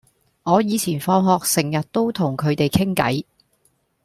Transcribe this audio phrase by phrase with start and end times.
[0.41, 3.23] 我以前放學成日都同佢哋傾偈